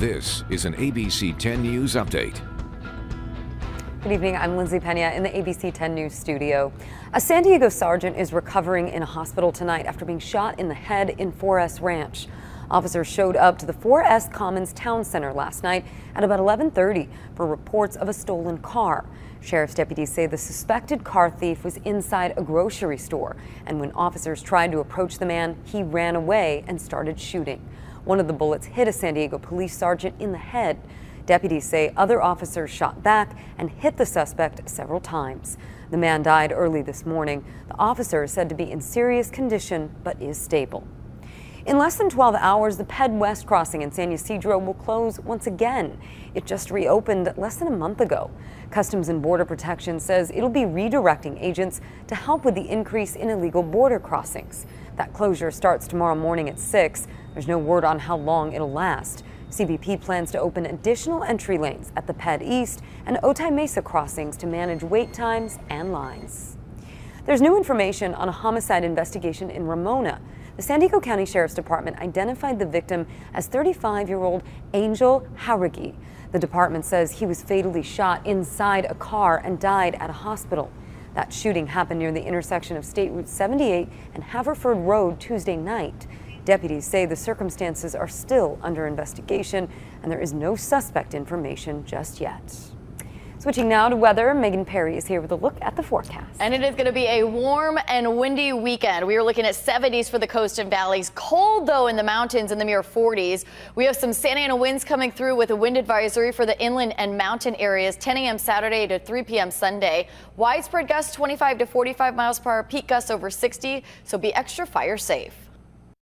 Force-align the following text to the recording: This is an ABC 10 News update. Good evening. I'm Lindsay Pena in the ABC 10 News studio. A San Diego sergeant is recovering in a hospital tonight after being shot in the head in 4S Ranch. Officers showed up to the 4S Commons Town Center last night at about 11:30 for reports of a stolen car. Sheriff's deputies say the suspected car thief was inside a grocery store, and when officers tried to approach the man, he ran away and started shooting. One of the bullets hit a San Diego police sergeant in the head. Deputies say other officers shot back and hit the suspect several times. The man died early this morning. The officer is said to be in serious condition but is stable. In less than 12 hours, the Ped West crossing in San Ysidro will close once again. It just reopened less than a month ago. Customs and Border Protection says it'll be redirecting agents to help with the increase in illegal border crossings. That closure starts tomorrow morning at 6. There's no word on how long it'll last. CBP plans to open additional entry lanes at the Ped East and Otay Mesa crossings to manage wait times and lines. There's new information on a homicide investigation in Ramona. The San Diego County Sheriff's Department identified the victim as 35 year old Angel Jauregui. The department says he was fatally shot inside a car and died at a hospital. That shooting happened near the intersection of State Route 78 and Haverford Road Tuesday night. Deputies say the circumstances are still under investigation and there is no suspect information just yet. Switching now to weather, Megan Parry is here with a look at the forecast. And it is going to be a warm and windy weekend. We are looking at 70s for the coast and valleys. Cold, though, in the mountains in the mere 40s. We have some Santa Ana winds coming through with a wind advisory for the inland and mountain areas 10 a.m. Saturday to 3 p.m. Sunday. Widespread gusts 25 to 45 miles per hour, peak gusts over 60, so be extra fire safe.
This 0.00 0.44
is 0.48 0.64
an 0.64 0.72
ABC 0.76 1.36
10 1.36 1.60
News 1.60 1.94
update. 1.94 2.40
Good 4.02 4.12
evening. 4.12 4.34
I'm 4.34 4.56
Lindsay 4.56 4.80
Pena 4.80 5.10
in 5.10 5.22
the 5.22 5.28
ABC 5.28 5.74
10 5.74 5.94
News 5.94 6.14
studio. 6.14 6.72
A 7.12 7.20
San 7.20 7.42
Diego 7.42 7.68
sergeant 7.68 8.16
is 8.16 8.32
recovering 8.32 8.88
in 8.88 9.02
a 9.02 9.04
hospital 9.04 9.52
tonight 9.52 9.84
after 9.84 10.06
being 10.06 10.18
shot 10.18 10.58
in 10.58 10.68
the 10.68 10.74
head 10.74 11.10
in 11.18 11.30
4S 11.30 11.82
Ranch. 11.82 12.28
Officers 12.70 13.08
showed 13.08 13.36
up 13.36 13.58
to 13.58 13.66
the 13.66 13.74
4S 13.74 14.32
Commons 14.32 14.72
Town 14.72 15.04
Center 15.04 15.34
last 15.34 15.62
night 15.62 15.84
at 16.14 16.24
about 16.24 16.40
11:30 16.40 17.10
for 17.34 17.46
reports 17.46 17.94
of 17.96 18.08
a 18.08 18.14
stolen 18.14 18.56
car. 18.56 19.04
Sheriff's 19.42 19.74
deputies 19.74 20.10
say 20.10 20.24
the 20.24 20.38
suspected 20.38 21.04
car 21.04 21.28
thief 21.28 21.62
was 21.62 21.76
inside 21.84 22.32
a 22.38 22.42
grocery 22.42 22.96
store, 22.96 23.36
and 23.66 23.78
when 23.78 23.92
officers 23.92 24.40
tried 24.40 24.72
to 24.72 24.78
approach 24.78 25.18
the 25.18 25.26
man, 25.26 25.58
he 25.62 25.82
ran 25.82 26.16
away 26.16 26.64
and 26.66 26.80
started 26.80 27.20
shooting. 27.20 27.60
One 28.10 28.18
of 28.18 28.26
the 28.26 28.32
bullets 28.32 28.66
hit 28.66 28.88
a 28.88 28.92
San 28.92 29.14
Diego 29.14 29.38
police 29.38 29.78
sergeant 29.78 30.20
in 30.20 30.32
the 30.32 30.38
head. 30.38 30.80
Deputies 31.26 31.64
say 31.64 31.92
other 31.96 32.20
officers 32.20 32.68
shot 32.68 33.04
back 33.04 33.38
and 33.56 33.70
hit 33.70 33.98
the 33.98 34.04
suspect 34.04 34.68
several 34.68 34.98
times. 34.98 35.56
The 35.92 35.96
man 35.96 36.24
died 36.24 36.50
early 36.52 36.82
this 36.82 37.06
morning. 37.06 37.44
The 37.68 37.78
officer 37.78 38.24
is 38.24 38.32
said 38.32 38.48
to 38.48 38.56
be 38.56 38.68
in 38.68 38.80
serious 38.80 39.30
condition 39.30 39.94
but 40.02 40.20
is 40.20 40.36
stable. 40.36 40.88
In 41.66 41.78
less 41.78 41.96
than 41.98 42.10
12 42.10 42.34
hours, 42.34 42.78
the 42.78 42.84
Ped 42.84 43.12
West 43.12 43.46
crossing 43.46 43.82
in 43.82 43.92
San 43.92 44.10
Ysidro 44.10 44.58
will 44.58 44.74
close 44.74 45.20
once 45.20 45.46
again. 45.46 45.96
It 46.34 46.46
just 46.46 46.72
reopened 46.72 47.32
less 47.36 47.56
than 47.56 47.68
a 47.68 47.76
month 47.76 48.00
ago. 48.00 48.32
Customs 48.72 49.08
and 49.08 49.22
Border 49.22 49.44
Protection 49.44 50.00
says 50.00 50.32
it'll 50.34 50.48
be 50.48 50.62
redirecting 50.62 51.40
agents 51.40 51.80
to 52.08 52.16
help 52.16 52.44
with 52.44 52.56
the 52.56 52.68
increase 52.68 53.14
in 53.14 53.28
illegal 53.28 53.62
border 53.62 54.00
crossings. 54.00 54.66
That 54.96 55.12
closure 55.12 55.52
starts 55.52 55.86
tomorrow 55.86 56.16
morning 56.16 56.48
at 56.48 56.58
6. 56.58 57.06
There's 57.34 57.48
no 57.48 57.58
word 57.58 57.84
on 57.84 58.00
how 58.00 58.16
long 58.16 58.52
it'll 58.52 58.72
last. 58.72 59.24
CBP 59.50 60.00
plans 60.00 60.30
to 60.30 60.40
open 60.40 60.66
additional 60.66 61.24
entry 61.24 61.58
lanes 61.58 61.92
at 61.96 62.06
the 62.06 62.14
Ped 62.14 62.42
East 62.42 62.82
and 63.06 63.16
Otay 63.18 63.52
Mesa 63.52 63.82
crossings 63.82 64.36
to 64.38 64.46
manage 64.46 64.82
wait 64.82 65.12
times 65.12 65.58
and 65.68 65.92
lines. 65.92 66.56
There's 67.26 67.40
new 67.40 67.56
information 67.56 68.14
on 68.14 68.28
a 68.28 68.32
homicide 68.32 68.84
investigation 68.84 69.50
in 69.50 69.66
Ramona. 69.66 70.20
The 70.56 70.62
San 70.62 70.80
Diego 70.80 71.00
County 71.00 71.26
Sheriff's 71.26 71.54
Department 71.54 71.98
identified 71.98 72.58
the 72.58 72.66
victim 72.66 73.06
as 73.34 73.46
35 73.46 74.08
year 74.08 74.22
old 74.22 74.42
Angel 74.74 75.26
Jauregui. 75.36 75.94
The 76.32 76.38
department 76.38 76.84
says 76.84 77.12
he 77.12 77.26
was 77.26 77.42
fatally 77.42 77.82
shot 77.82 78.24
inside 78.26 78.84
a 78.84 78.94
car 78.94 79.40
and 79.44 79.58
died 79.58 79.96
at 79.96 80.10
a 80.10 80.14
hospital. 80.14 80.70
That 81.14 81.32
shooting 81.32 81.66
happened 81.66 81.98
near 81.98 82.12
the 82.12 82.22
intersection 82.22 82.76
of 82.76 82.84
State 82.84 83.10
Route 83.10 83.28
78 83.28 83.88
and 84.14 84.22
Haverford 84.22 84.78
Road 84.78 85.18
Tuesday 85.18 85.56
night. 85.56 86.06
Deputies 86.44 86.86
say 86.86 87.06
the 87.06 87.16
circumstances 87.16 87.94
are 87.94 88.08
still 88.08 88.58
under 88.62 88.86
investigation 88.86 89.68
and 90.02 90.10
there 90.10 90.20
is 90.20 90.32
no 90.32 90.56
suspect 90.56 91.14
information 91.14 91.84
just 91.84 92.20
yet. 92.20 92.42
Switching 93.40 93.70
now 93.70 93.88
to 93.88 93.96
weather, 93.96 94.34
Megan 94.34 94.66
Parry 94.66 94.98
is 94.98 95.06
here 95.06 95.22
with 95.22 95.32
a 95.32 95.36
look 95.36 95.56
at 95.62 95.74
the 95.74 95.82
forecast. 95.82 96.38
And 96.40 96.52
it 96.52 96.62
is 96.62 96.74
going 96.74 96.84
to 96.84 96.92
be 96.92 97.06
a 97.06 97.24
warm 97.24 97.78
and 97.88 98.18
windy 98.18 98.52
weekend. 98.52 99.06
We 99.06 99.16
are 99.16 99.22
looking 99.22 99.46
at 99.46 99.54
70s 99.54 100.10
for 100.10 100.18
the 100.18 100.26
coast 100.26 100.58
and 100.58 100.68
valleys. 100.68 101.10
Cold, 101.14 101.66
though, 101.66 101.86
in 101.86 101.96
the 101.96 102.02
mountains 102.02 102.52
in 102.52 102.58
the 102.58 102.66
mere 102.66 102.82
40s. 102.82 103.46
We 103.76 103.86
have 103.86 103.96
some 103.96 104.12
Santa 104.12 104.40
Ana 104.40 104.56
winds 104.56 104.84
coming 104.84 105.10
through 105.10 105.36
with 105.36 105.52
a 105.52 105.56
wind 105.56 105.78
advisory 105.78 106.32
for 106.32 106.44
the 106.44 106.60
inland 106.62 106.92
and 106.98 107.16
mountain 107.16 107.54
areas 107.54 107.96
10 107.96 108.18
a.m. 108.18 108.36
Saturday 108.36 108.86
to 108.88 108.98
3 108.98 109.22
p.m. 109.22 109.50
Sunday. 109.50 110.08
Widespread 110.36 110.86
gusts 110.86 111.14
25 111.14 111.60
to 111.60 111.66
45 111.66 112.14
miles 112.14 112.38
per 112.38 112.50
hour, 112.50 112.62
peak 112.62 112.88
gusts 112.88 113.10
over 113.10 113.30
60, 113.30 113.82
so 114.04 114.18
be 114.18 114.34
extra 114.34 114.66
fire 114.66 114.98
safe. 114.98 115.49